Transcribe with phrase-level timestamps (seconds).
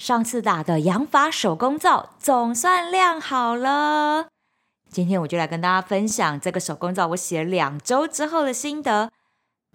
[0.00, 4.28] 上次打的养发手工皂总算晾好了。
[4.88, 9.10] 今天我就来跟大家分享这个手工皂我洗了两周之后的心得。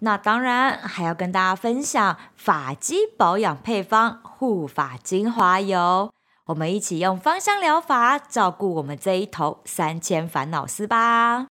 [0.00, 6.12] 那当然还要跟大家分享发肌保养配方护发精华油。
[6.46, 11.46] 我们一起用芳香疗法照顾我们这一头三千烦恼丝吧。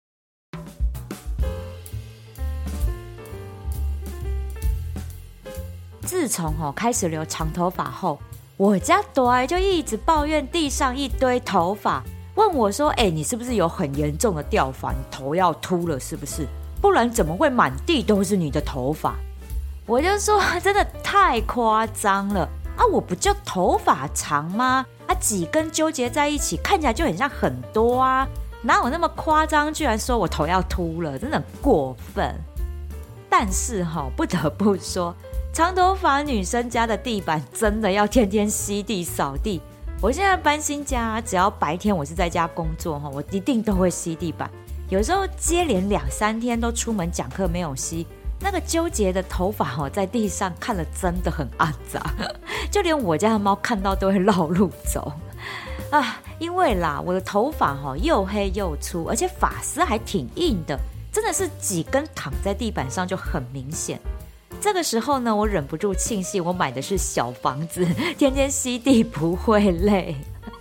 [6.01, 8.19] 自从哦开始留长头发后，
[8.57, 12.01] 我家朵儿就一直抱怨地上一堆头发，
[12.35, 14.93] 问我说：“哎，你是不是有很严重的掉发？
[14.93, 16.47] 你头要秃了是不是？
[16.81, 19.15] 不然怎么会满地都是你的头发？”
[19.85, 22.47] 我就说：“真的太夸张了
[22.77, 22.85] 啊！
[22.93, 24.85] 我不就头发长吗？
[25.05, 28.25] 啊，几根纠结在一起，看起来就很像很多啊，
[28.61, 29.73] 哪有那么夸张？
[29.73, 32.33] 居然说我头要秃了，真的过分。
[33.29, 35.13] 但是哈，不得不说。”
[35.55, 39.61] 长头发女生家的地板真的要天天吸地扫地。
[40.01, 44.51] 我现在搬新家，只要白天我是在家工作哈，我一定都会吸地板。
[44.89, 48.05] 有时候接连两三天都出门讲课没有吸，
[48.41, 52.03] 那个纠结的头发哈，在地上看了真的很肮脏，
[52.69, 55.09] 就连我家的猫看到都会绕路走
[55.89, 56.21] 啊。
[56.37, 60.77] 因为啦，我的头发哈又黑又粗，而且发丝还挺硬的，
[61.13, 63.97] 真的是几根躺在地板上就很明显。
[64.65, 67.85] 这个时候呢，我忍不住庆幸我买的是小房子，
[68.17, 70.15] 天天吸地不会累。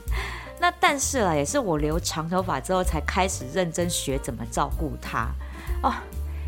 [0.60, 5.30] 那但是啊，也是我留长头发之后才开始认真学怎么照顾它。
[5.82, 5.90] 哦，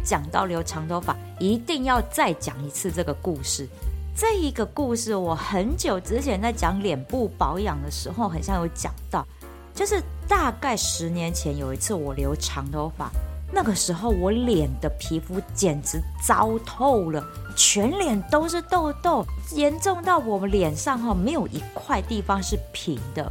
[0.05, 3.67] 讲到留长头发，一定要再讲一次这个故事。
[4.15, 9.27] 这一个故事我很久之前在讲脸部保养的时候，很像有讲到，
[9.75, 13.11] 就是大概十年前有一次我留长头发。
[13.53, 23.31] 那个时候我脸的皮肤简直糟透了，全脸都是痘痘，严重到我们脸上哈没有一块地方是平的。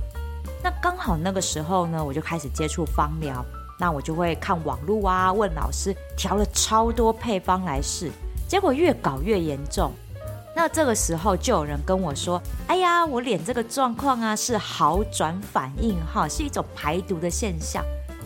[0.63, 3.45] 那刚好那个时候呢，我就开始接触芳疗，
[3.77, 8.09] 那我就会看网络啊，问老师，调了超多配方来试，
[8.47, 9.91] 结果越搞越严重。
[10.55, 17.83] 那这个时候就有人跟我说：“哎呀，我脸这个状况啊是好转反应哈，是一种排毒的现象。”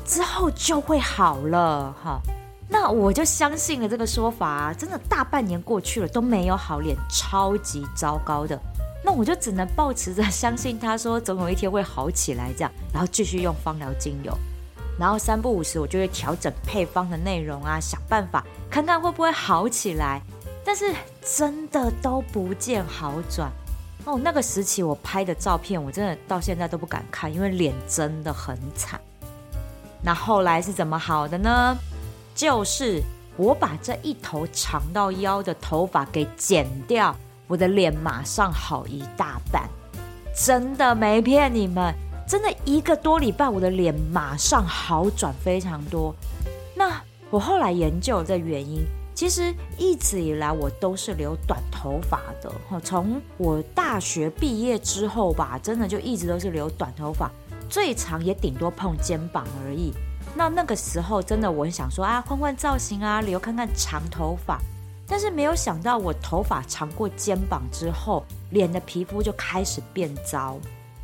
[0.09, 2.19] 之后就会好了哈，
[2.67, 8.59] 那我就相信了这个说法啊，真的大半年过去了都没有好，脸超级糟糕的，
[9.05, 14.35] 那我就只能抱持着相信他说总有一天会好起来这样，然后继续用芳疗精油，
[14.99, 20.19] 然后三不五时我就会调整配方的内容啊，想办法看看会不会好起来，
[20.65, 20.91] 但是
[21.37, 23.51] 真的都不见好转
[24.05, 24.19] 哦。
[24.19, 28.99] 那个时期我拍的照片，我真的到现在都不敢看，因为脸真的很惨。
[30.01, 31.77] 那后来是怎么好的呢？
[32.33, 33.01] 就是
[33.35, 37.15] 我把这一头长到腰的头发给剪掉，
[37.47, 39.69] 我的脸马上好一大半，
[40.33, 41.93] 真的没骗你们，
[42.27, 46.15] 真的一个多礼拜，我的脸马上好转非常多。
[46.75, 52.49] 那我后来研究这原因，其实一直以来我都是留短头发的，
[52.81, 57.29] 从我大学毕业之后吧，真的就一直都是留短头发。
[57.69, 59.93] 最长也顶多碰肩膀而已。
[60.35, 64.59] 那那个时候真的我很想说啊，换换造型啊，留看看长头发。
[65.07, 70.57] 但是没有想到，我头发长过肩膀之后，脸的皮肤就开始变糟。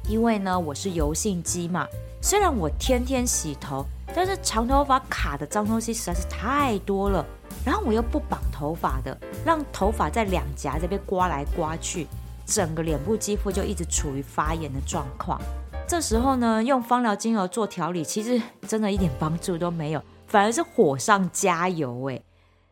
[0.07, 1.87] 因为呢，我是油性肌嘛，
[2.21, 3.83] 虽然我天天洗头，
[4.13, 7.25] 但是长头发卡的脏东西实在是太多了。
[7.65, 12.05] 然后我又不绑头发的，让头发在两颊这边刮来刮去，
[12.45, 15.41] 整个脸部肌肤就一直处于发炎的状况。
[15.87, 22.19] 这时候呢，用芳疗精油做调理，其实真的一点帮助都没有， 反而是火上加油哎！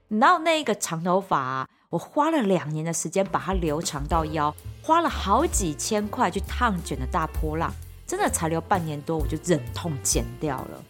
[0.09, 7.71] 然后那个长头发，我花了两年的时间把它留长到腰，花了好几千块去烫卷的大波浪，
[8.07, 10.83] 真的才留半年多，我就忍痛剪掉了。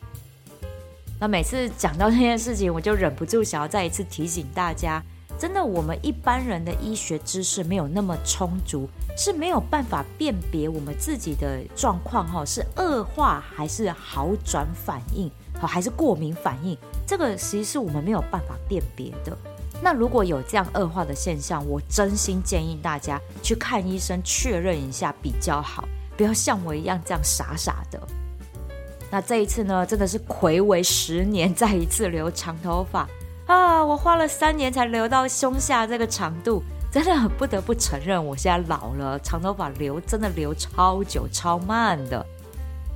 [1.20, 5.04] 那每次讲到这件事情，我就忍不住想要再一次提醒大家。
[5.44, 15.30] 真的，我们一般人的医学知识没有那么充足，是没有办法辨别我们自己的状况哈，是恶化还是好转反应，
[15.60, 19.38] 好还是过敏反应，这个其实是我们没有办法辨别的。
[19.82, 25.86] 那如果有这样恶化的现象，我真心建议大家去看医生确认一下比较好，
[26.16, 28.00] 不要像我一样这样傻傻的。
[29.12, 33.06] 那这一次呢，真的是睽违十年再一次留长头发。
[33.46, 33.84] 啊！
[33.84, 42.26] 我花了三年才留到胸下这个长度，真的很不得不承认，我现在老了，长头发留真的留超久、超慢的。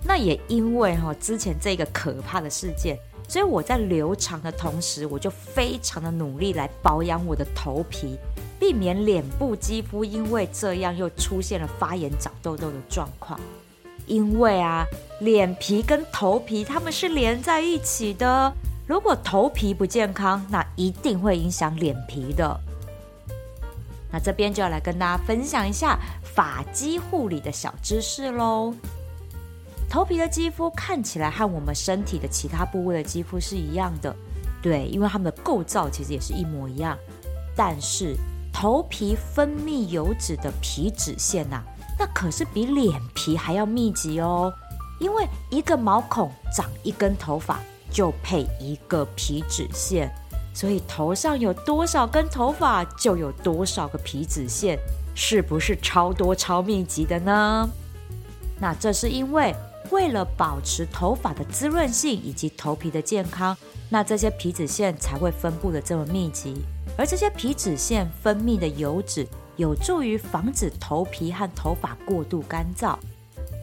[0.05, 2.97] 那也因为哈之前这个可怕的事件，
[3.27, 8.17] 所以我在留长的同时，我就非常的努力来保养我的头皮。
[8.59, 13.39] 避免脸部肌肤因为这样又出现了发炎、长痘痘的状况。
[14.07, 14.85] 因为啊，
[15.19, 18.51] 脸皮跟头皮它们是连在一起的，
[18.87, 22.57] 如果头皮不健康，那一定会影响脸皮的。
[24.09, 28.73] 那这边就要来跟大家分享一下发肌护理的小知识喽。
[29.89, 34.15] 头皮的肌肤看起来和我们身体的其他部位的肌肤是一样的，
[34.61, 36.97] 对，因为它们的构造其实也是一模一样。
[37.55, 38.15] 但是
[38.53, 41.61] 头皮分泌油脂的皮脂腺呐、
[41.99, 44.53] 那可是比脸皮还要密集哦。
[44.99, 47.59] 因为一个毛孔长一根头发，
[47.97, 50.07] 就配一个皮脂腺。
[50.53, 54.77] 所以头上有多少根头发，就有多少个皮脂腺，
[55.15, 57.67] 是不是超多超密集的呢？
[58.59, 59.55] 那这是因为
[59.89, 63.57] 为了保持头发的滋润性以及头皮的健康，
[63.89, 66.53] 那这些皮脂腺才会分布的这么密集。
[66.95, 72.95] 而这些皮脂腺分泌的油脂，有助于防止头皮和头发过度干燥，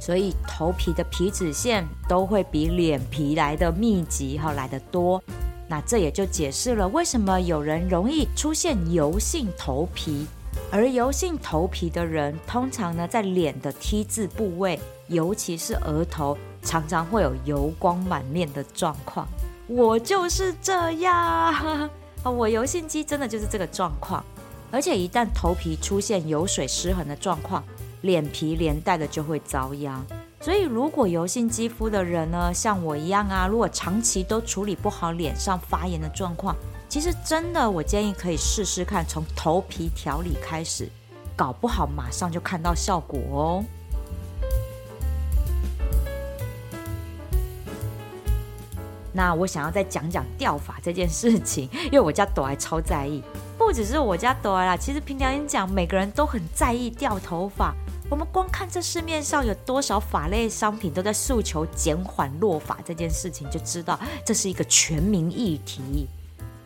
[0.05, 5.23] 所以头皮的皮脂腺都会比脸皮来的密集和来得多。
[5.67, 10.27] 那这也就解释了为什么有人容易出现油性头皮，
[10.71, 14.79] 而油性头皮的人通常呢，在脸的 T 字部位，
[15.09, 19.27] 尤其是额头，常常会有油光满面的状况。
[19.67, 21.89] 我就是这样，
[22.23, 24.23] 我油性肌真的就是这个状况，
[24.71, 27.65] 而且一旦头皮出现油水失衡的状况，
[28.05, 30.05] 脸皮连带的就会遭殃。
[30.39, 36.55] 所以，如果油性肌肤的人呢，像我一样啊，如果长期都处理不好脸上发炎的状况，
[36.87, 40.87] 其实真的，我建议可以试试看，从头皮调理开始，
[41.35, 43.65] 搞不好马上就看到效果哦。
[49.17, 53.23] 那我想要再讲讲掉发这件事情， 因为我家朵还超在意，
[53.57, 57.75] 不只是我家朵啦，其实凭良心讲，每个人都很在意掉头发。
[58.11, 66.07] 我们光看这市面上有多少发类商品都在诉求减缓落发这件事情，就知道这是一个全民议题。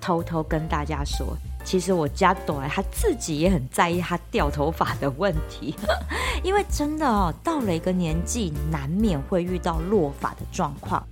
[0.00, 5.74] 偷偷跟大家说，其实我家朵儿他自己也很在意他掉头发的问题，
[6.42, 11.04] 因为真的哦，到了一个年纪，难免会遇到落发的状况。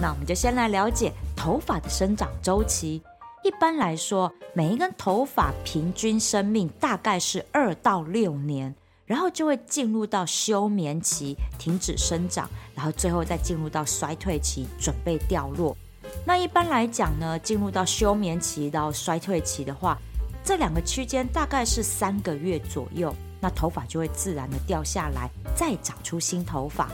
[0.00, 3.02] 那我们就先来了解头发的生长周期。
[3.44, 8.74] 一般来说，每一根头发平均生命大概是二到六年。
[9.06, 15.76] 然后就会进入到休眠期，停止生长，然后最后再进入到衰退期，准备掉落。
[16.24, 19.96] 那一般来讲呢，进入到休眠期到衰退期的话，
[20.44, 26.88] 这两个区间大概是三个月左右，那头发就会自然的掉下来，再长出新头发。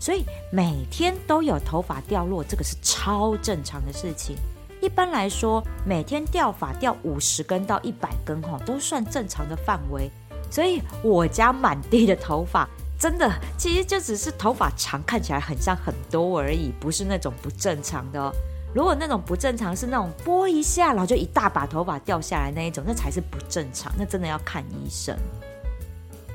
[0.00, 4.36] 所以每天都有头发掉落，这个是超正常的事情。
[4.80, 10.10] 一般来说，每天掉发掉五十根到一百根，哈，都算正常的范围。
[10.50, 12.68] 所以我家满地的头发，
[12.98, 18.32] 真的其实就只是头发长，看起来很像很多而已，不是那种不正常的哦。
[18.74, 25.16] 如果那种不正常是那种拨一下，然后就一大把头发掉下来那一种，那才是不正常，那真的要看医生。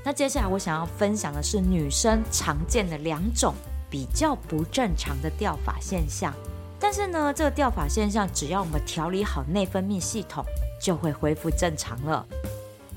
[0.04, 3.54] 那接下来我想要分享的是女生常见的两种
[3.90, 6.34] 比较不正常的掉发现象，
[6.80, 10.44] 但是呢，这个掉发现象只要我们调理好内分泌系统，
[10.82, 12.26] 就会恢复正常了。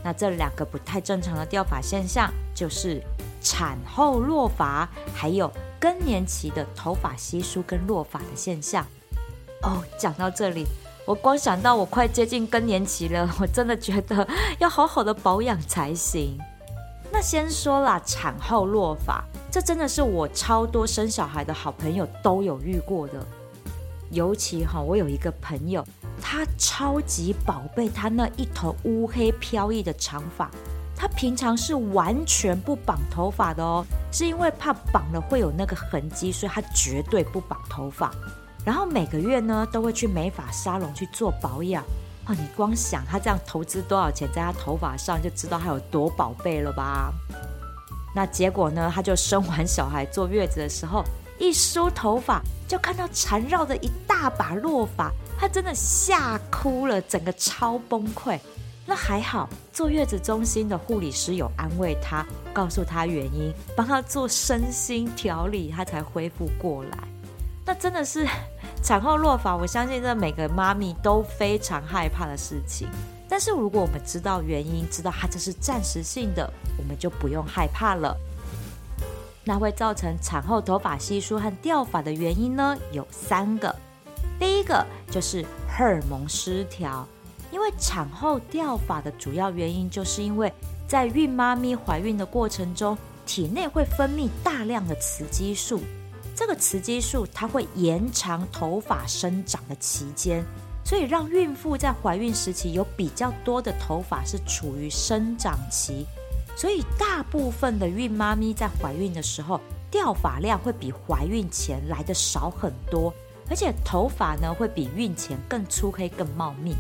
[0.06, 3.02] 那这两个不太正常的掉发现象，就是
[3.40, 8.86] 产后落发，还有更年期的头发稀疏跟落发的现象。
[9.62, 10.64] 哦，讲到这里，
[11.04, 14.24] 我光想到我快接近更年期了，我真的觉得
[14.60, 16.38] 要好好的保养才行。
[17.10, 23.26] 那先说啦，产后落发，这真的是我超多生小孩的好朋友都有遇过的，
[24.12, 25.84] 尤其哈，我有一个朋友。
[26.20, 30.50] 他超级宝贝他那一头乌黑飘逸的长发，
[30.96, 38.10] 他平常是完全不绑头发的哦，是因为怕绑了会有那个痕迹，所以他绝对不绑头发。
[38.64, 41.84] 然后每个月呢都会去美发沙龙去做保养。
[42.26, 47.12] 哦，你光想他这样投资多少钱在他头发上，就知道他有多宝贝了吧？
[48.14, 51.04] 那结果呢，他就生完小孩坐月子的时候，
[51.38, 55.12] 一梳头发就看到缠绕着一大把落发。
[55.38, 58.38] 他真的吓哭了，整个超崩溃。
[58.86, 66.98] 那还好，坐月子中心的护理师有安慰他，告诉他原因，帮他做身心调理，他才恢复过来。
[67.64, 68.24] 那真的是
[68.82, 72.86] 产后落发，我相信这每个妈咪都非常害怕的事情。
[73.28, 78.16] 但是如果我们知道原因，知道它这是暂时性的，我们就不用害怕了。
[79.48, 83.72] 那会造成产后头发稀疏和掉发的原因呢，有三个。
[84.40, 87.06] 第一个就是荷尔蒙失调，
[87.52, 90.52] 因为产后掉发的主要原因，就是因为
[90.88, 95.80] 在孕妈咪怀孕的过程中，体内会分泌大量的雌激素。
[96.34, 100.44] 这个雌激素它会延长头发生长的期间，
[100.84, 106.04] 所以让孕妇在怀孕时期有比较多的头发是处于生长期。
[106.56, 109.60] 所以大部分的孕妈咪在怀孕的时候，
[109.90, 113.12] 掉发量会比怀孕前来的少很多，
[113.50, 116.74] 而且头发呢会比孕前更粗黑、更茂密。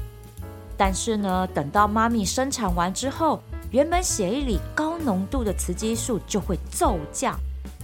[0.78, 3.40] 但是呢，等到妈咪生产完之后，
[3.70, 7.38] 原本血液里高浓度的雌激素就会骤降，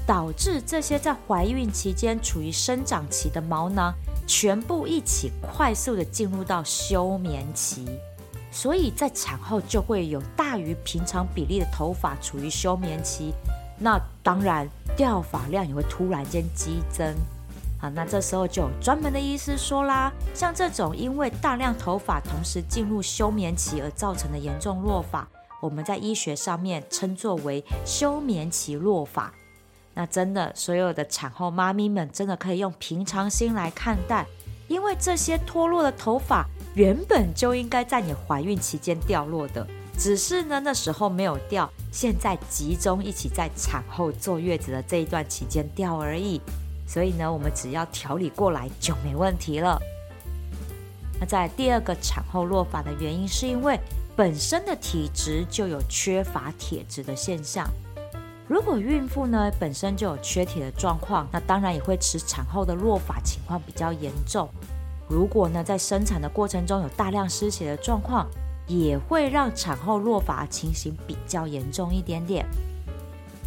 [0.06, 3.94] 导致这些在怀孕期间处于生长期的毛囊
[4.26, 7.86] 全部一起快速的进入到休眠期，
[8.52, 13.32] 所以在产后就会有大于平常比例的头发处于休眠期，
[13.78, 17.12] 那当然掉发量也会突然间激增。
[17.80, 25.26] 好，那这时候就有专门的医师说啦，像这种因为大量头发同时进入休眠期而造成的严重落发，
[25.60, 29.32] 我们在医学上面称作为休眠期落发。
[29.94, 34.26] 那真的，所有的产后妈咪们真的可以用平常心来看待，
[34.68, 39.66] 因为这些脱落的头发原本就应该在你怀孕期间掉落的，
[39.98, 46.40] 只是呢那时候没有掉，现在集中一起在产后坐月子的这一段期间掉而已。
[46.86, 49.80] 所以呢，我们只要调理过来就没问题了。
[51.20, 53.78] 那在第二个产后落发的原因，是因为
[54.16, 57.66] 本身的体质就有缺乏铁质的现象。
[58.48, 64.48] 如果孕妇呢本身就有缺铁的状况，那当然也会使产后的落发情况比较严重。
[65.12, 68.26] 如果呢在生产的过程中有大量失血的状况，
[68.66, 72.46] 也会让产后落发情形比较严重一点点。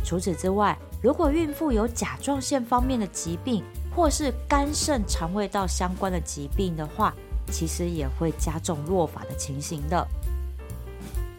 [0.03, 3.63] 除此之外，如果孕妇有甲状腺方面的疾病，
[3.95, 7.11] 或是肝肾肠胃道相关的疾病的话，
[7.51, 10.07] 其实也会加重落发的情形的。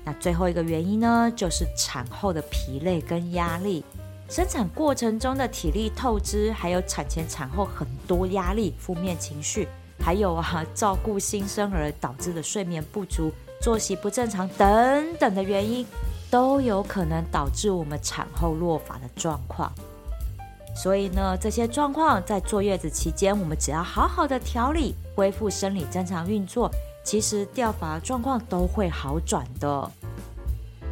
[0.05, 3.85] 那最后一个原因呢，就是产后的疲累跟压力，
[4.29, 9.69] 生产过程中的体力透支，还有产前产后很多压力、负面情绪，
[10.01, 15.87] 还有啊照顾新生儿导致的睡眠不足、作息不正常等等的原因。
[16.29, 19.73] 都有可能导致我们产后落发的状况，
[20.75, 26.69] 所以呢，这些状况在坐月子期间，我们只要好好的调理，恢复生理正常运作，
[27.05, 29.89] 其实掉发状况都会好转的。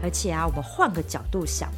[0.01, 1.69] 而且啊，我们换个角度想，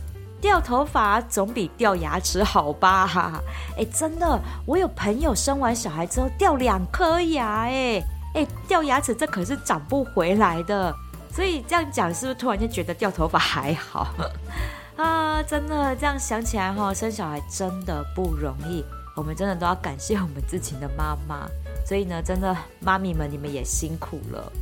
[0.47, 3.43] 掉头发总比掉牙齿好吧？
[3.77, 8.01] 哎，真的，我有朋友生完小孩之后掉两颗牙，哎
[8.33, 10.95] 哎，掉牙齿这可是长不回来的。
[11.33, 14.07] 所以这样讲，是不是突然间觉得掉头发还好
[14.97, 15.43] 啊？
[15.43, 18.85] 真的这样想起来哈，生小孩真的不容易，
[19.17, 21.49] 我们真的都要感谢我们自己的妈妈。
[21.85, 24.53] 所以呢，真的妈咪们，你们也辛苦了。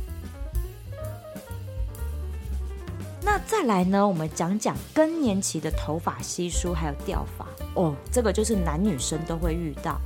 [3.25, 9.99] 那再来呢，我们讲讲更年期的头发稀疏还有掉发哦，这个就是男女生都会遇到。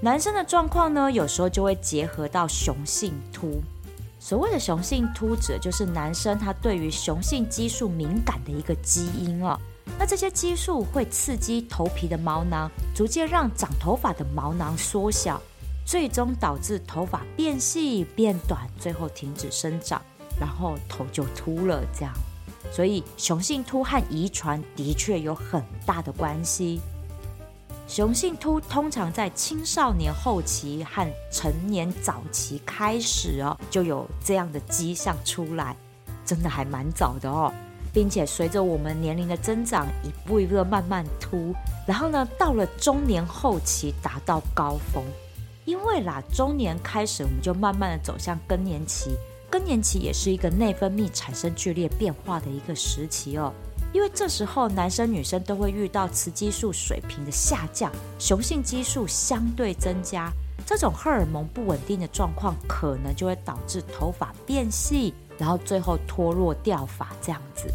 [0.00, 3.60] 男生的状况呢，有时候就会结合到雄性秃。
[4.20, 9.58] 所谓的雄性秃，指的就是男生他对于雄性激素敏感的一个基因哦。
[9.98, 15.42] 那这些激素会刺激头皮的毛囊，逐渐让长头发的毛囊缩小，
[15.84, 20.00] 最终导致头发变细变短，最后停止生长，
[20.38, 21.82] 然后头就秃了。
[21.92, 22.14] 这样，
[22.70, 26.80] 所以雄性秃和遗传的确有很大的关系。
[27.88, 35.76] 雄性秃通常在青少年后期和成年早期开始哦，就有这样的迹象出来，
[36.24, 37.52] 真的还蛮早的哦，
[37.92, 41.52] 并且随着我们年龄的增长，一步一步的慢慢秃，
[41.84, 45.02] 然后呢，到了中年后期达到高峰，
[45.64, 49.16] 因为啦，中年开始我们就慢慢的走向更年期，
[49.50, 53.52] 更年期也是一个内分泌产生剧烈变化的一个时期哦。
[53.92, 57.90] 因为这时候男生女生都会遇到雌激素水平的下降，
[58.20, 60.32] 雄性激素相对增加，
[60.64, 67.66] 这种荷尔蒙不稳定的状况，可能就会导致头发变细，然后最后脱落掉发这样子。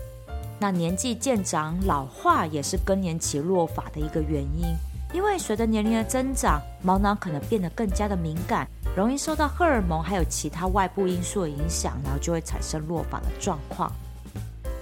[0.58, 4.74] 那年纪渐长，老化也是更年期落发的一个原因，
[5.16, 8.68] 因为随着年龄的增长，毛囊可能变得更加的敏感，
[8.98, 13.90] 容易受到荷尔蒙还有其他外部因素的影响，然后就会产生落发的状况。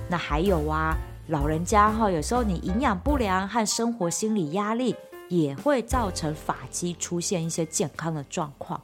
[0.09, 0.97] 那还有啊。
[1.27, 4.93] 老人家哈，有时候你营养不良和生活心理压力
[5.29, 8.81] 也会造成发际出现一些健康的状况，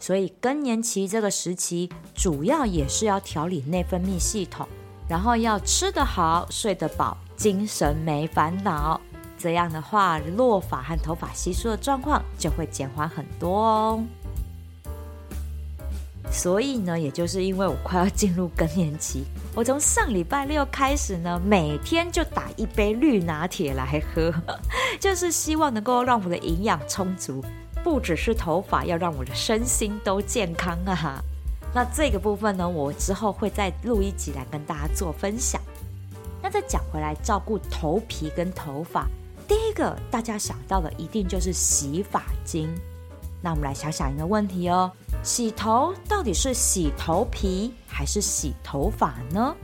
[0.00, 4.66] 所以更年期这个时期主要也是要调理内分泌系统，
[5.08, 9.00] 然后要吃得好、睡得饱、精神没烦恼，
[9.38, 14.02] 这样的话落发和头发稀疏的状况就会减缓很多哦。
[16.30, 19.24] 所以呢，也就是因为我快要进入更年期，
[19.54, 24.34] 我从上礼拜六开始呢，每天就打一杯绿拿铁来喝，
[24.98, 27.44] 就是希望能够让我的营养充足，
[27.84, 31.22] 不只是头发，要让我的身心都健康啊。
[31.72, 35.60] 那这个部分呢，我之后会再录一集来跟大家做分享。
[36.42, 39.06] 那再讲回来，照顾头皮跟头发，
[39.48, 42.68] 第一个大家想到的一定就是洗发精。
[43.42, 44.90] 那我们来想想一个问题哦，
[45.22, 49.54] 洗头到底是洗头皮还是洗头发呢？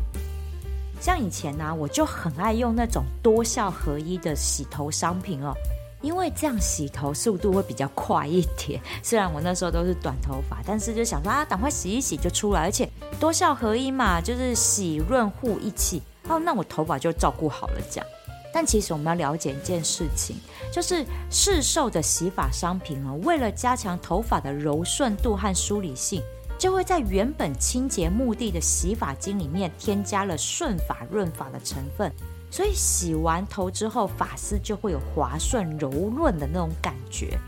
[1.01, 5.53] 像以前呢、我就很爱用那种多效合一的洗头商品哦，
[6.01, 8.81] 因为这样洗头速度会比较快一点。
[9.03, 18.07] 虽然我那时候都是短头发，但是就想说啊，赶快洗一洗就出来，而且多效合一嘛，就是洗润护一起哦，那我头发就照顾好了这样。
[18.53, 20.37] 但其实我们要了解一件事情，
[20.71, 26.23] 就是市售的洗发商品哦，为了加强头发的柔顺度和梳理性，
[26.59, 32.13] 就会在原本清洁目的的洗发精里面添加了顺发润发的成分，
[32.51, 37.39] 所以洗完头之后，发丝就会有滑顺柔润的那种感觉。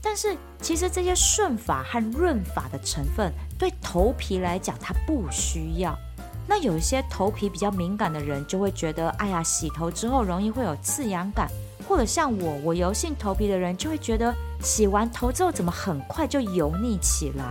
[0.00, 5.98] 但是其实这些顺发和润发的成分对头皮来讲，它不需要。
[6.46, 11.48] 那有一些头皮比较敏感的人就会觉得，哎呀，洗头之后容易会有刺痒感，
[11.88, 17.44] 或者像我，我油性头皮的人就会觉得，洗完头之后怎么很快就油腻起来？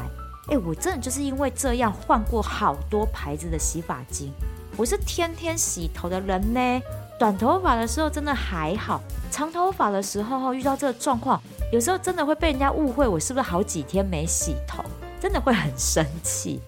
[0.49, 4.31] 哎，我真的就是因为这样换过好多牌子的洗发精，
[4.77, 6.81] 我是天天洗头的人呢。
[7.19, 14.83] 短头发的时候真的还好，长头发的时候遇到这个状况，有时候真的会被人家误会我是不是好几天没洗头，
[15.21, 16.59] 真的会很生气。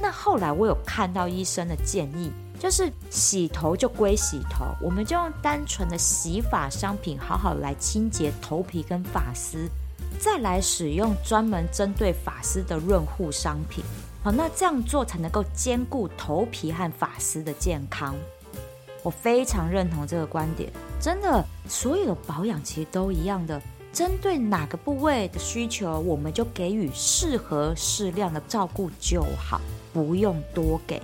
[0.00, 9.68] 那后来我有看到医生的建议，就是洗头就归洗头，我们就用单纯的洗发商品好好来清洁头皮跟发丝，
[10.20, 13.84] 再来使用专门针对发丝的润护商品。
[14.22, 18.14] 好，那这样做才能够兼顾头皮和发丝的健康。
[19.04, 23.60] 我非常认同这个观点，真的，所有的保养其实都一样的，
[23.92, 29.60] 针对哪个部位的需求，我们就给予适合适量的照顾就好。
[29.90, 31.02] 不用多给。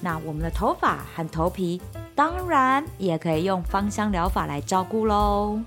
[0.00, 1.80] 那我们的头发和头皮，
[2.14, 5.58] 当然也可以用芳香疗法来照顾喽。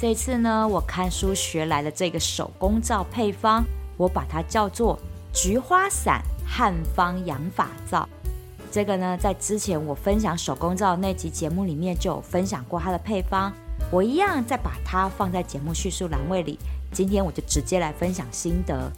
[0.00, 3.64] 这次呢，我看书学来的这个手工皂配方，
[3.96, 4.98] 我把它叫做
[5.32, 8.08] 菊花散汉方养发皂。
[8.74, 13.52] 这个呢，在之前我分享手工皂那集节目里面就有分享过它的配方，
[13.88, 16.58] 我一样再把它放在节目叙述栏位里。
[16.90, 18.90] 今天我就直接来分享心得，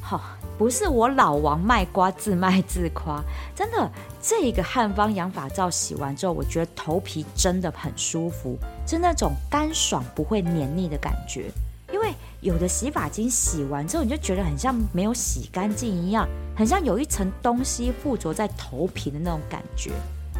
[0.00, 0.20] 好、
[0.56, 3.20] 不是我老王卖瓜自卖自夸，
[3.52, 3.90] 真的，
[4.22, 11.50] 这个汉方养发皂洗完之后，我觉得头皮真的很舒服，是那种干爽不会黏腻的感觉。
[11.92, 12.12] 因为
[12.46, 19.90] 有的洗发精洗完之后，你就觉得很像没有洗干净一样，很像有一层东西附着在头皮的那种感觉。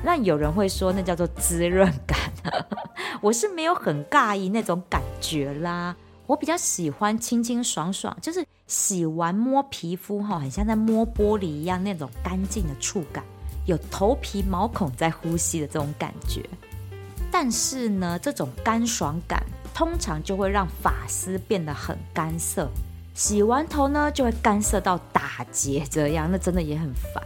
[0.05, 2.17] 那有人会说那叫做滋润感，
[3.21, 5.97] 我是没有很介意那种感觉啦。
[6.29, 13.25] 我比较喜欢清清爽爽，就是洗完摸皮肤哈，很像在摸玻璃一样那种干净的触感，
[13.67, 16.49] 有头皮毛孔在呼吸的这种感觉。
[17.33, 19.45] 但是呢，这种干爽感
[19.77, 22.67] 通常就会让发丝变得很干涩，
[23.13, 27.23] 洗完头呢就会干涩到打结这样，那真的也很烦。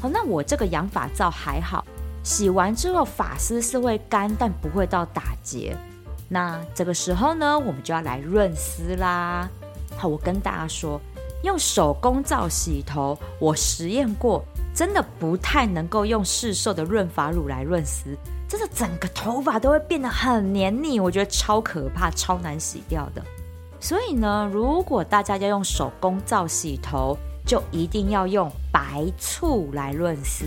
[0.00, 1.84] 好，那我这个养发皂还好，
[2.22, 5.76] 洗完之后发丝是会干，但不会到打结。
[6.28, 9.50] 那这个时候呢，我们就要来润丝啦。
[9.96, 11.00] 好，我跟大家说，
[11.42, 18.16] 用手工皂洗头，我实验过，真的不太能够用市售的润发乳来润丝，
[18.48, 23.22] 真的整个头发都会变得很黏腻，我觉得超可怕，超难洗掉的。
[23.78, 30.44] 所以呢，如果大家要用手工皂洗头，就一定要用白醋来润丝，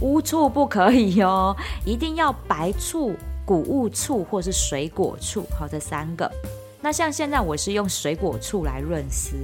[0.00, 3.14] 乌醋不可以哦， 一定要白醋。
[3.46, 6.30] 谷物醋或是水果醋，好，这三个。
[6.80, 9.36] 那像现在我是用水果醋来润丝，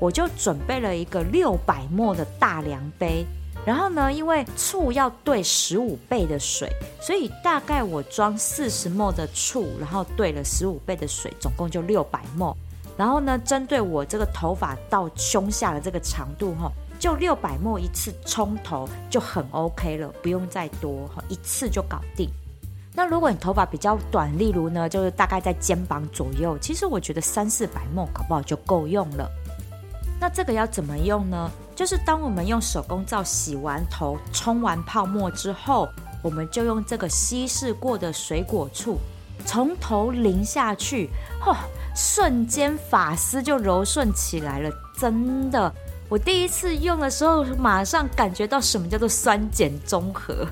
[0.00, 3.24] 我就准备了一个六百 ml 的大量杯。
[3.66, 12.54] 然后呢，因为醋要兑十五倍的水，所以大概我装四十 ml 的醋，然后兑了十五倍的水，总共就六百 ml。
[12.96, 22.28] 然后呢，针对我这个头发到胸下的这个长度，哈，就六百 ml 一次冲头就很 OK 了，不用再多，哈，一次就搞定。
[22.94, 29.28] 那如果你头发比较短，例如呢，就是大概在肩膀左右，其实我觉得三四百 ml 搞不好就够用了。
[30.20, 31.50] 那这个要怎么用呢？
[31.74, 35.88] 就是当我们用手工皂洗完头、冲完泡沫之后，
[36.22, 38.98] 我们就用这个稀释过的水果醋
[39.44, 41.10] 从头淋下去，
[41.42, 41.56] 嚯，
[41.94, 45.72] 瞬间发丝就柔顺起来了，真的。
[46.08, 50.46] 我第一次用的时候，马上感觉到什么叫做酸碱中和。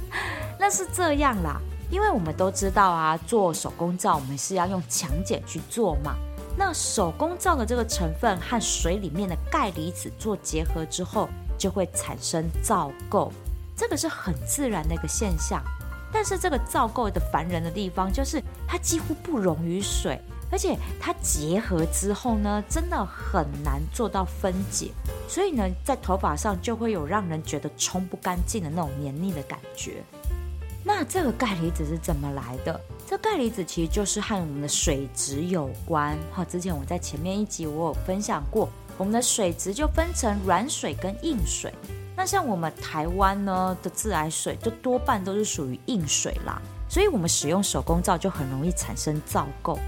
[0.58, 1.60] 那是这样啦，
[1.90, 6.16] 因为我们都知道啊，做手工皂我们是要用强碱去做嘛。
[6.56, 13.30] 那手工皂的这个成分和水里面的钙离子做结合之后，就会产生皂垢，
[13.76, 15.62] 这个是很自然的一个现象。
[16.12, 20.16] 但是这个皂垢的烦人的地方，就是它几乎不溶于水，
[20.48, 24.92] 而且它结合之后呢，真的很难做到分解，
[25.28, 30.04] 所以呢，在头发上就会有让人觉得冲不干净的那种黏腻的感觉。
[30.84, 32.80] 那这个钙离子是怎么来的？
[33.14, 36.18] 这钙离子其实就是和我们的水质有关。
[36.32, 41.72] 哈，之前我在前面一集我有分享过，我们的水质就分成软水跟硬水。
[42.16, 49.78] 那像我们台湾呢的自来水，就多半都是属于硬水啦，所以我们使用手工皂就很容易产生皂垢。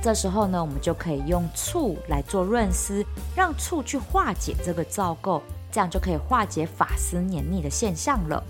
[0.00, 8.40] 这时候呢，我们就可以用醋来做润丝，让醋去化解这个皂垢，这样就可以化解发丝黏腻的现象了。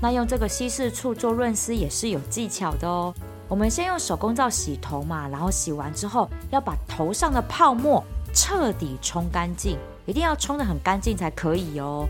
[0.00, 3.14] 那用这个稀释醋做润丝也是有技巧的哦。
[3.48, 8.02] 我们先用手工皂洗头嘛，然后洗完之后要把头上的泡沫
[8.34, 9.78] 彻底冲干净。
[10.04, 12.06] 一定要冲得很干净才可以哦。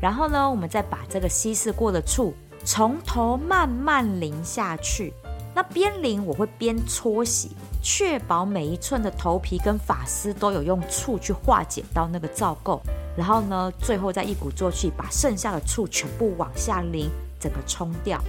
[0.00, 2.32] 然后呢，我们再把这个稀释过的醋
[2.64, 5.12] 从头慢慢淋下去。
[5.54, 7.50] 那边淋我会边搓洗，
[7.82, 12.80] 确保每一寸的头皮跟发丝都有用醋去化解到那个皂垢。
[13.16, 17.10] 然后呢，最后再一鼓作气把剩下的醋全部往下淋，
[17.42, 18.22] 整个冲掉。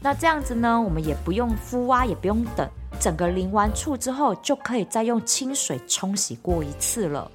[0.00, 2.68] 那这样子呢，我们也不用敷啊，也不用等，
[3.00, 7.30] 整个淋完醋之后，就可以再用清水冲洗过一次了。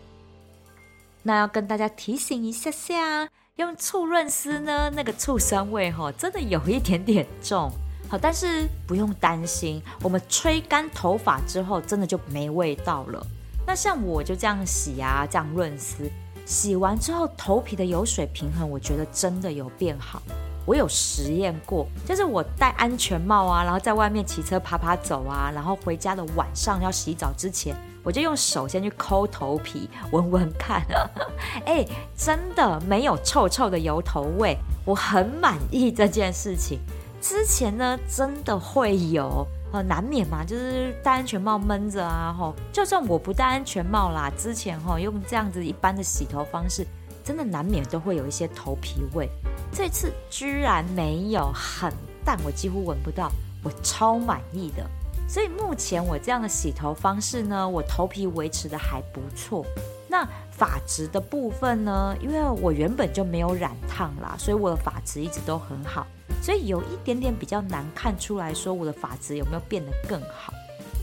[1.23, 7.69] 那要跟大家提醒一下下，用醋润丝呢，那个醋酸味哈，真的有一点点重。
[8.09, 13.25] 好，但是不用担心，我们吹干头发之后，真的就没味道了。
[13.65, 16.09] 那像我就这样洗啊，这样润丝，
[16.45, 20.21] 洗完之后头皮的油水平衡，我觉得真的有变好。
[20.67, 27.73] 我有实验过，就是我戴安全帽啊，然后在外面骑车爬爬走啊，然后回家的晚上要洗澡之前。
[28.03, 30.81] 我就用手先去抠头皮，闻闻看，
[31.65, 36.79] 哎，真的没有臭臭的油头味，我很满意这件事情。
[37.19, 46.87] 之前呢，真的会有，呃，难免嘛，就是戴安全帽闷着啊，吼，就算我不戴安全帽啦，之前哈用这样子一般的洗头方式，
[47.27, 49.29] 真的难免都会有一些头皮味。
[49.73, 51.91] 这次居然没有，很
[52.23, 53.29] 淡，我几乎闻不到，
[53.65, 54.89] 我超满意的。
[55.27, 59.65] 所以目前我这样的洗头方式呢，我头皮维持的还不错。
[60.07, 66.07] 那发质的部分呢，因为我原本就没有染烫啦，所以我的发质一直都很好。
[66.41, 70.53] 所以有一点点比较难看出来说我的发质有没有变得更好。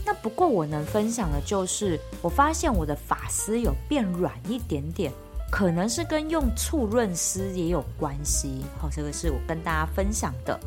[0.03, 5.11] 那不过我能分享的就是，我发现我的发丝有变软一点点，
[5.51, 8.63] 可能是跟用醋润丝也有关系。
[8.79, 10.59] 好，这个是我跟大家分享的。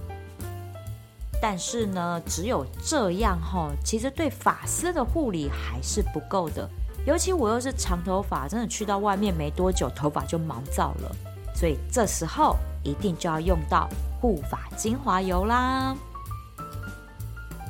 [1.41, 6.69] 但是呢，只有这样哈，其实对发丝的护理还是不够的。
[7.07, 11.15] 尤其我又是长头发，真的去到外面没多久，头发就毛躁了。
[11.55, 13.89] 所以这时候一定就要用到
[14.21, 15.95] 护发精华油啦。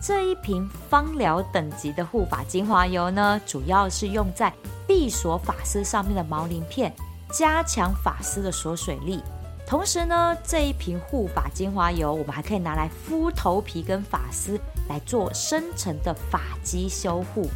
[0.01, 4.53] 这一瓶芳疗等级的护发精华油呢，主要是用在
[4.89, 6.93] 闭锁发丝上面的毛鳞片，
[7.31, 9.23] 加强发丝的锁水力。
[9.67, 17.47] 同时呢，这一瓶护发精华油，我们还可以拿来敷头皮跟发丝，来做深层的发肌修护。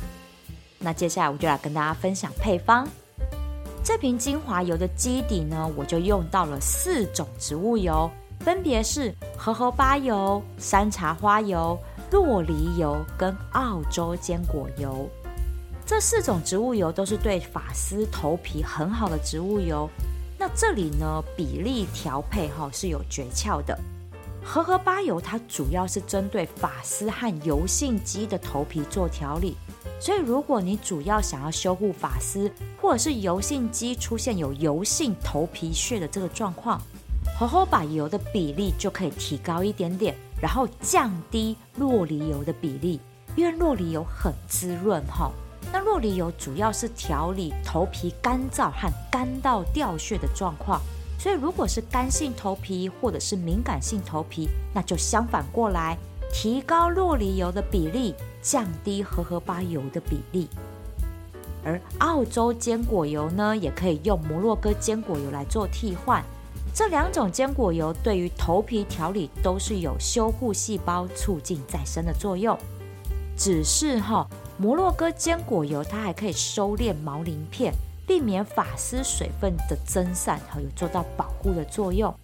[0.78, 2.86] 那接下来我就来跟大家分享配方。
[3.82, 11.78] 这瓶精华油的基底呢，我就用到了四种植物油，分别是荷荷巴油、山茶花油、
[12.10, 15.08] 洛梨油跟澳洲坚果油。
[15.92, 19.86] 这四种植物油都是对发丝、头皮很好的植物油。
[20.38, 23.78] 那这里呢，比例调配哈是有诀窍的。
[24.42, 29.54] 荷荷巴油它主要是针对发丝和油性肌的头皮做调理，
[30.00, 32.50] 所以如果你主要想要修护发丝，
[32.80, 36.80] 或者是油性肌出现有油性头皮屑的这个状况，
[37.38, 42.98] 荷荷巴油的比例就可以提高一点点，然后降低酪梨油的比例，
[43.36, 45.30] 因为酪梨油很滋润哈。
[45.70, 50.80] 那酪梨油主要是调理头皮干燥和干到掉屑的状况，
[51.18, 55.96] 所以如果是干性头皮或者是敏感性头皮，那就相反过来，
[56.32, 60.48] 提高酪梨油的比例，降低荷荷巴油的比例。
[61.64, 66.20] 而澳洲坚果油呢，也可以用摩洛哥坚果油来做替换。
[66.74, 72.58] 这两种坚果油对于头皮调理都是有修护细胞、促进再生的作用。
[73.36, 74.26] 只是哈，
[74.58, 77.72] 摩洛哥坚果油它还可以收敛毛鳞片，
[78.06, 82.14] 避免发丝水分的蒸散，和有做到保护的作用。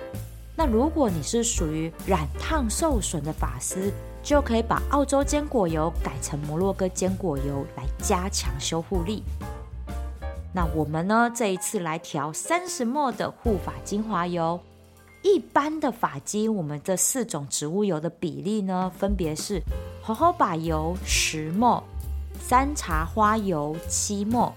[0.54, 9.22] 那如果你是属于染烫受损的发丝，就可以把澳洲坚果油改成摩洛哥坚果油来加强修护力。
[10.52, 14.60] 那我们呢，这一次来调三十 ml 的护发精华油。
[15.22, 19.62] 一般的发基，我们这四种植物油的比例呢，分别是
[20.02, 21.82] 荷荷巴油十 ml、
[22.48, 24.50] 山茶花油七 ml、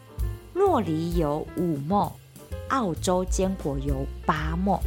[0.56, 2.10] 酪梨油五 ml、
[2.69, 4.80] 澳洲坚果油八 ml。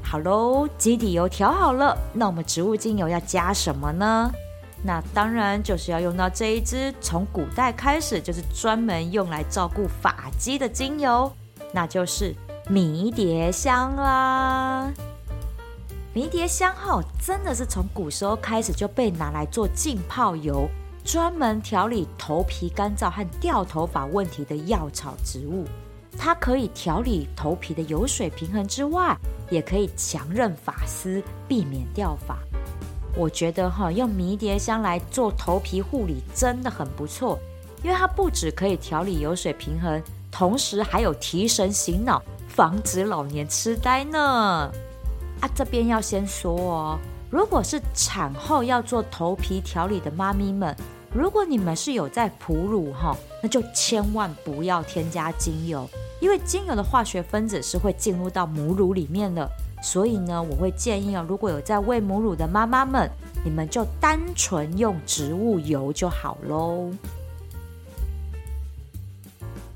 [0.00, 4.30] 好喽，基底油调好了，那我们植物精油要加什么呢？
[4.84, 11.32] 那当然就是要用到这一支从古代开始就是专门用来照顾发基的精油，
[11.72, 12.32] 那就是
[12.68, 14.92] 迷迭香啦。
[16.14, 20.68] 迷迭香后真的是从古时候开始就被拿来做浸泡油，
[21.06, 25.64] 专门调理头皮干燥和掉头发问题的药草植物。
[26.18, 29.16] 它可以调理头皮的油水平衡之外，
[29.48, 32.36] 也可以强韧发丝，避免掉发。
[33.16, 37.38] 我觉得哈，用迷迭香来做头皮护理真的很不错，
[37.84, 44.18] 因为它不止可以调理油水平衡，同时还有提神醒脑，防止老年痴呆呢。
[45.40, 46.98] 啊，这边要先说哦，
[47.30, 50.74] 如果是产后要做头皮调理的妈咪们，
[51.16, 55.88] 如果你们是有在哺乳哈，那就千万不要添加精油。
[56.20, 59.48] 因为精油的化学分子是会进入到母乳里面的，
[59.82, 63.10] 所以呢，我会建议啊，如果有在喂母乳的妈妈们，
[63.44, 66.90] 你们就单纯用植物油就好喽。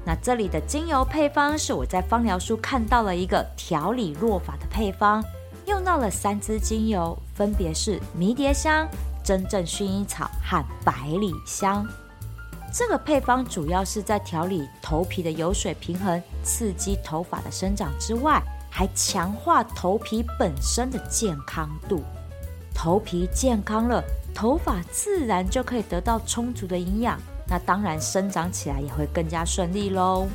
[0.04, 5.22] 那这里的精油配方是我在芳疗书看到了一个调理落法的配方，
[5.66, 8.88] 用到了三支精油，分别是迷迭香、
[9.30, 11.86] 真正薰衣草和百里香。
[12.72, 22.02] 这个配方主要是在调理头皮的油水平衡，刺激头发的生长之外，还强化头皮本身的健康度。
[22.74, 24.02] 头皮健康了，
[24.34, 27.16] 头发自然就可以得到充足的营养，
[27.46, 30.26] 那当然生长起来也会更加顺利喽。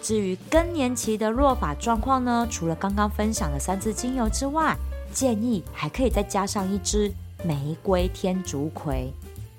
[0.00, 4.74] 至于更年期的落发状况呢，除了刚刚分享的三支精油之外，
[5.12, 7.12] 建议还可以再加上一支
[7.44, 9.12] 玫瑰天竺葵。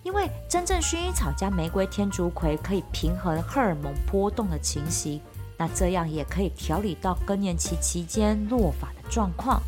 [0.04, 5.22] 因为真正薰衣草加玫瑰天竺葵可以平衡荷尔蒙波动的情形，
[5.58, 9.62] 那这样也可以调理到更年期期间落发的状况。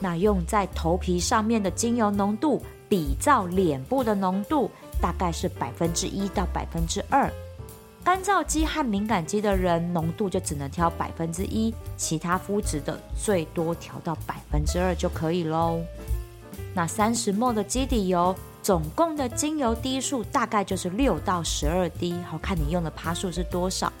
[0.00, 4.70] 那用在头皮上面的精油浓度，比照脸部的浓度，
[5.00, 7.32] 大概是百分之一到百分之二。
[8.04, 15.80] 干燥肌和敏感肌的人，浓度就只能调百分之一，其他肤质的最多调到百分之二就可以喽。
[16.74, 18.34] 那三十末的基底油。
[18.62, 23.92] 总共的精油滴数大概就是六到十二滴，好看你用的趴数是多少？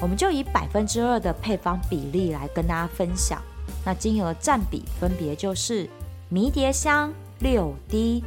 [0.00, 3.40] 我们就以百分之二的配方比例来跟大家分享。
[3.84, 5.88] 那精油的占比分别就是
[6.28, 8.24] 迷迭香六滴，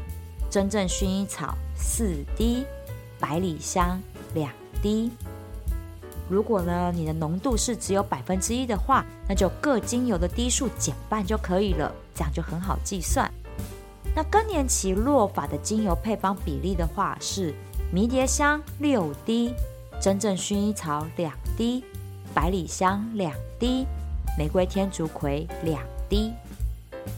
[0.50, 2.64] 真正薰衣草四滴，
[3.20, 4.02] 百里香
[4.34, 4.50] 两
[4.82, 5.12] 滴。
[6.30, 13.30] 如果呢你的浓度是只有百分之一的话，那就各精油的滴数减半就可以了，这样就很好计算。
[14.16, 17.54] 那更年期落法的精油配方比例的话，是
[17.94, 19.54] 迷迭香六滴，
[20.02, 21.84] 真正薰衣草两滴，
[22.34, 23.86] 百里香两滴，
[24.38, 26.32] 玫瑰天竺葵两滴。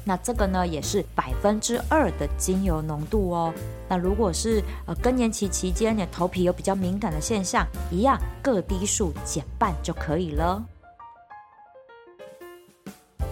[0.06, 3.54] 那这个呢，也是百分之二的精油浓度哦。
[3.88, 10.63] 那如果是呃更年期期间，你头皮有比较敏感的现象，一样各滴数减半就可以了。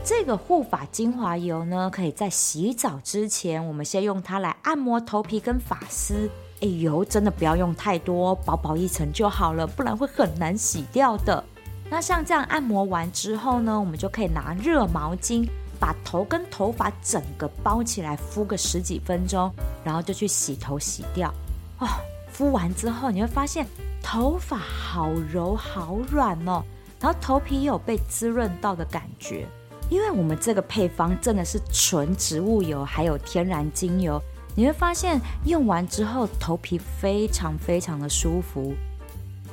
[0.03, 6.29] 这个护发精华油呢，可以在洗澡之前，我们先用它来按摩头皮跟发丝。
[6.61, 11.43] 哎，油真的不要用太多，薄薄一层就好了，不然会很难洗掉的。
[11.89, 15.47] 那像这样按摩完之后呢，我们就可以拿热毛巾
[15.81, 19.51] 把头跟头发整个包起来，敷个十几分钟，
[19.83, 21.33] 然后就去洗头洗掉。
[21.79, 21.87] 哦，
[22.31, 23.65] 敷完之后你会发现
[24.01, 26.63] 头发好柔好软哦，
[26.99, 29.47] 然后头皮也有被滋润到的感觉。
[29.89, 34.21] 因为我们这个配方真的是纯植物油，还有天然精油，
[34.55, 38.73] 你会发现用完之后头皮非常非常的舒服。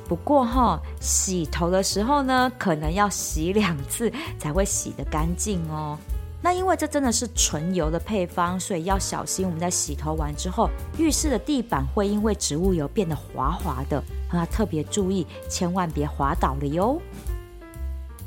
[0.07, 5.97] 不过哈，洗头的时候呢，可能要洗两次才会洗得干净哦。
[6.41, 14.01] 那因为这真的是纯油的配方，所以要小心我们在洗头完之后，浴室的地板会因为植物油变得滑滑的，
[14.33, 17.01] 要特别注意，千万别滑倒了哟。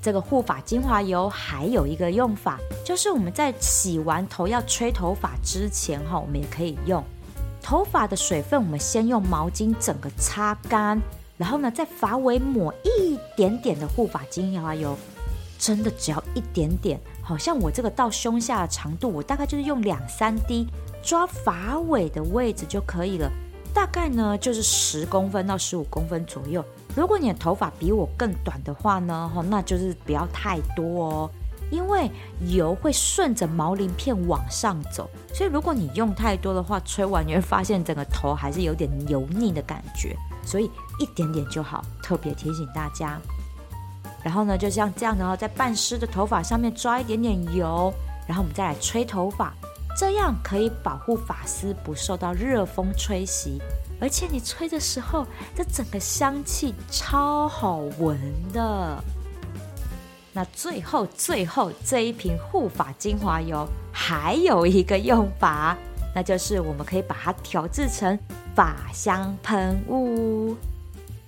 [0.03, 7.03] 这个护发精华油还有一个用法，就是我们在洗完头要吹头发之前哈，我们也可以用，
[7.63, 11.01] 头发的水分，我们先用毛巾整个擦干，
[11.39, 14.99] 然后呢，在发尾抹一点点的护发精华油，
[15.57, 20.67] 真的只要一点点，好像我这个到胸下的长度，我大概就是用两三滴
[21.03, 23.31] 抓发尾的位置就可以了，
[23.73, 26.65] 大概呢就是十公分到十五公分左右。
[26.95, 31.31] 如果你的头发比我更短的话呢，那就是不要太多哦。
[31.71, 32.11] 因为
[32.51, 41.83] 油会顺着毛鳞片往上走，所以如果你用太多的话，吹完你会发现整个头还是有点油腻的感觉，所以一点点就好。
[42.03, 43.19] 特别提醒大家。
[44.25, 47.93] 然后呢，就像这样的话，在半湿的头发上面抓一点点油，
[48.27, 49.53] 然后我们再来吹头发，
[49.97, 53.61] 这样可以保护发丝不受到热风吹袭，
[54.01, 58.19] 而且你吹的时候，这整个香气超好闻
[58.53, 59.03] 的。
[60.33, 65.77] 那最后最后这一瓶护发精华油还有一个用法，
[66.15, 68.19] 那就是我们可以把它调制成
[68.55, 70.57] 发香喷雾。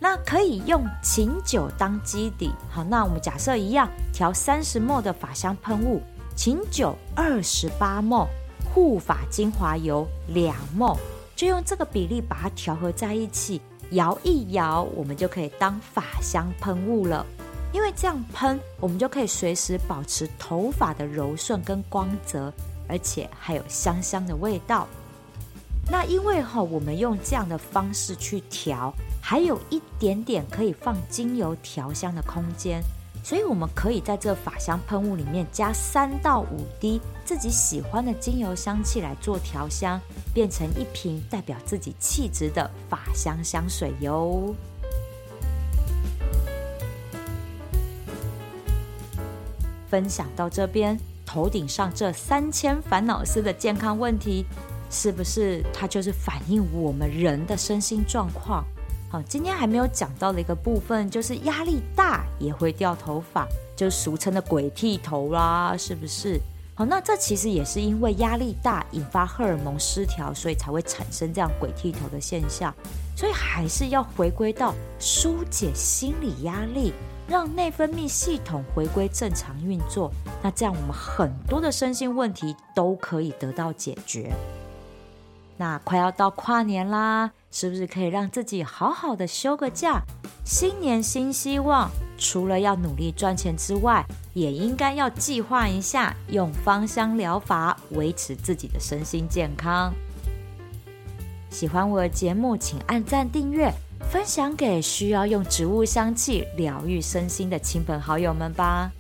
[0.05, 6.03] 那可以用琴酒当基底，好，那我们假设一样调三十 m 的法香喷雾，
[6.37, 8.29] 琴酒二十八 m
[8.67, 10.95] 护发精华油两 m
[11.35, 13.63] 就用这个比例把它调和在一起，
[13.93, 17.25] 摇一摇，我们就可以当法香喷雾了。
[17.73, 22.53] 因为这样喷，我们就可以随时保持头发的柔顺跟光泽，
[22.87, 24.87] 而且还有香香的味道。
[25.91, 28.93] 那因为哈，我们用这样的方式去调，
[29.27, 32.83] 还有一点点可以放精油调香的空间，
[33.23, 39.99] 所以我们可以在这法香喷雾里面加三到五滴自己喜欢的精油香气来做调香，
[40.35, 44.55] 变成一瓶代表自己气质的法香香水哟。
[49.89, 54.45] 分享到这边，头顶上这三千烦恼丝的健康问题，
[54.91, 58.63] 是不是它就是反映我们人的身心状况？
[59.15, 63.47] 好，今天还没有讲到的一个部分，就是压力大也会掉头发，
[63.77, 66.41] 就俗称的鬼剃头啦，是不是？
[66.75, 72.75] 好，那这其实也是因为压力大引发荷尔蒙失调，所以才会产生这样鬼剃头的现象。
[73.15, 76.93] 所以还是要回归到疏解心理压力。
[77.29, 80.11] 让内分泌系统回归正常运作，
[80.43, 84.33] 那这样我们很多的身心问题都可以得到解决。
[85.57, 90.03] 那快要到跨年啦，是不是可以让自己好好的休个假？
[90.45, 91.89] 新年新希望，
[92.19, 99.95] 除了要努力赚钱之外，也应该要计划一下用芳香疗法维持自己的身心健康。
[101.49, 103.73] 喜欢我的节目，请按赞订阅。
[104.11, 108.91] 分享给需要用植物香气疗愈身心的亲朋好友们吧。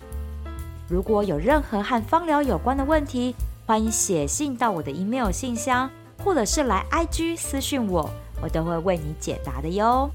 [0.88, 3.34] 如果有任何和芳疗有关的问题，
[3.66, 5.90] 欢迎写信到我的 email 信箱，
[6.22, 8.08] 或者是来 IG 私讯我，
[8.44, 10.10] 我都会为你解答的哟。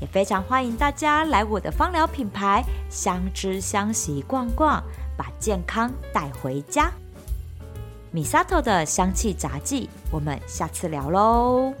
[0.00, 4.82] 也非常欢迎大家来我的芳疗品牌相知相惜逛逛，
[5.16, 6.90] 把健康带回家。
[8.10, 11.72] 米萨头的香气杂技，我们下次聊喽。